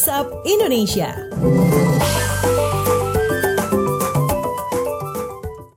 [0.00, 1.12] WhatsApp Indonesia.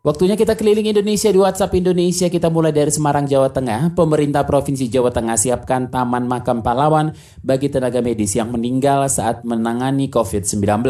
[0.03, 2.27] Waktunya kita keliling Indonesia di WhatsApp Indonesia.
[2.27, 3.95] Kita mulai dari Semarang, Jawa Tengah.
[3.95, 10.11] Pemerintah Provinsi Jawa Tengah siapkan Taman Makam Pahlawan bagi tenaga medis yang meninggal saat menangani
[10.11, 10.87] COVID-19.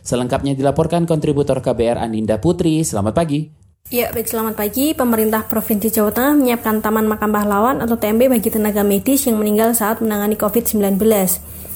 [0.00, 2.80] Selengkapnya dilaporkan kontributor KBR Aninda Putri.
[2.84, 3.63] Selamat pagi.
[3.92, 4.96] Ya, baik selamat pagi.
[4.96, 9.76] Pemerintah Provinsi Jawa Tengah menyiapkan Taman Makam Pahlawan atau TMB bagi tenaga medis yang meninggal
[9.76, 10.96] saat menangani COVID-19.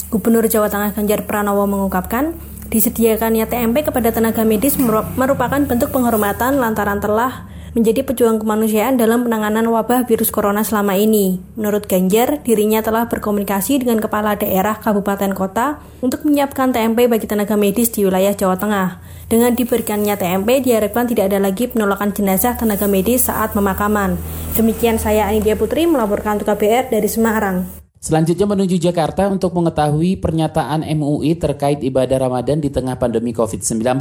[0.08, 2.32] Gubernur Jawa Tengah Ganjar Pranowo mengungkapkan,
[2.68, 4.80] Disediakannya TMP kepada tenaga medis
[5.20, 11.40] merupakan bentuk penghormatan lantaran telah menjadi pejuang kemanusiaan dalam penanganan wabah virus corona selama ini.
[11.56, 17.54] Menurut Ganjar, dirinya telah berkomunikasi dengan kepala daerah kabupaten kota untuk menyiapkan TMP bagi tenaga
[17.54, 18.88] medis di wilayah Jawa Tengah.
[19.28, 24.16] Dengan diberikannya TMP, diharapkan tidak ada lagi penolakan jenazah tenaga medis saat pemakaman.
[24.56, 27.77] Demikian saya Anidia Putri melaporkan untuk KBR dari Semarang.
[27.98, 33.98] Selanjutnya menuju Jakarta untuk mengetahui pernyataan MUI terkait ibadah Ramadan di tengah pandemi COVID-19.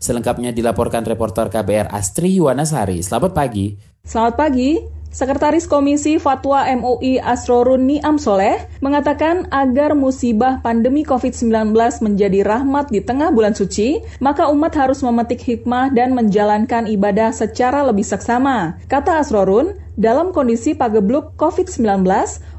[0.00, 3.04] Selengkapnya dilaporkan reporter KBR Astri Yuwanasari.
[3.04, 3.76] Selamat pagi.
[4.00, 4.70] Selamat pagi.
[5.14, 11.70] Sekretaris Komisi Fatwa MUI Asrorun Niam Soleh mengatakan agar musibah pandemi COVID-19
[12.02, 17.86] menjadi rahmat di tengah bulan suci, maka umat harus memetik hikmah dan menjalankan ibadah secara
[17.86, 18.74] lebih seksama.
[18.90, 22.02] Kata Asrorun, dalam kondisi pagebluk COVID-19,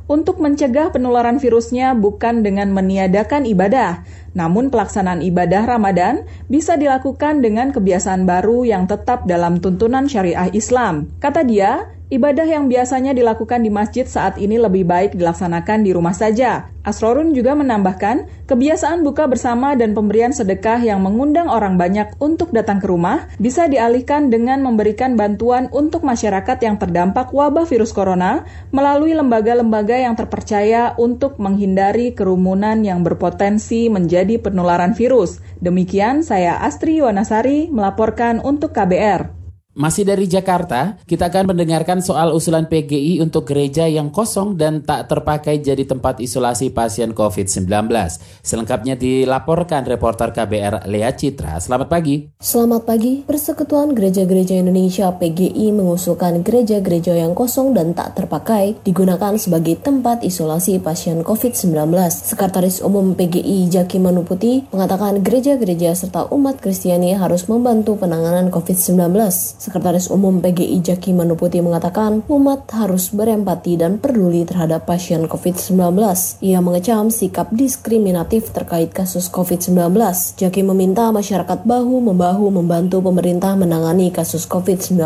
[0.06, 4.06] untuk mencegah penularan virusnya bukan dengan meniadakan ibadah,
[4.38, 11.10] namun pelaksanaan ibadah Ramadan bisa dilakukan dengan kebiasaan baru yang tetap dalam tuntunan syariah Islam.
[11.18, 16.14] Kata dia, Ibadah yang biasanya dilakukan di masjid saat ini lebih baik dilaksanakan di rumah
[16.14, 16.70] saja.
[16.86, 22.78] Asrorun juga menambahkan, kebiasaan buka bersama dan pemberian sedekah yang mengundang orang banyak untuk datang
[22.78, 29.18] ke rumah bisa dialihkan dengan memberikan bantuan untuk masyarakat yang terdampak wabah virus corona melalui
[29.18, 35.42] lembaga-lembaga yang terpercaya untuk menghindari kerumunan yang berpotensi menjadi penularan virus.
[35.58, 39.45] Demikian saya Astri Wanasari melaporkan untuk KBR.
[39.76, 45.12] Masih dari Jakarta, kita akan mendengarkan soal usulan PGI untuk gereja yang kosong dan tak
[45.12, 47.92] terpakai jadi tempat isolasi pasien COVID-19.
[48.40, 51.60] Selengkapnya dilaporkan reporter KBR Lea Citra.
[51.60, 52.24] Selamat pagi.
[52.40, 53.28] Selamat pagi.
[53.28, 60.80] Persekutuan Gereja-Gereja Indonesia PGI mengusulkan gereja-gereja yang kosong dan tak terpakai digunakan sebagai tempat isolasi
[60.80, 61.92] pasien COVID-19.
[62.08, 69.12] Sekretaris Umum PGI Jaki Manuputi mengatakan gereja-gereja serta umat Kristiani harus membantu penanganan COVID-19.
[69.66, 75.98] Sekretaris Umum PGI Jaki Manuputi mengatakan umat harus berempati dan peduli terhadap pasien COVID-19.
[76.46, 79.98] Ia mengecam sikap diskriminatif terkait kasus COVID-19.
[80.38, 85.02] Jaki meminta masyarakat bahu-membahu membantu pemerintah menangani kasus COVID-19.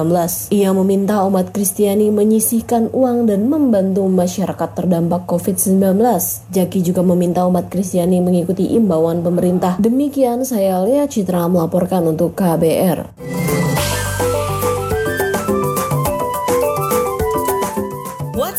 [0.51, 6.03] Ia meminta umat Kristiani menyisihkan uang dan membantu masyarakat terdampak COVID-19.
[6.51, 9.79] Jaki juga meminta umat Kristiani mengikuti imbauan pemerintah.
[9.79, 13.07] Demikian saya Lea Citra melaporkan untuk KBR.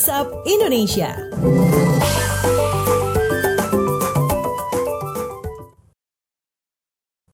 [0.01, 2.00] WhatsApp Indonesia.